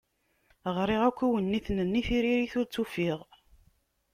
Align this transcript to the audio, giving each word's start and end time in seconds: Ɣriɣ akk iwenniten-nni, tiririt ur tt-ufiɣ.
Ɣriɣ 0.77 1.01
akk 1.07 1.19
iwenniten-nni, 1.25 2.01
tiririt 2.07 2.53
ur 2.59 2.65
tt-ufiɣ. 2.67 3.19